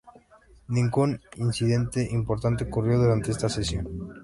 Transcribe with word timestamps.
Ningún 0.69 1.21
incidente 1.35 2.01
importante 2.11 2.63
ocurrió 2.63 2.97
durante 2.97 3.29
esta 3.29 3.49
sesión. 3.49 3.87